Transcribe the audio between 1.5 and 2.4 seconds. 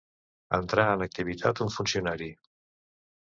un funcionari.